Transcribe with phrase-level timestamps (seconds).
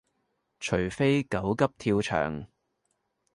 [0.59, 2.47] 除非狗急跳墻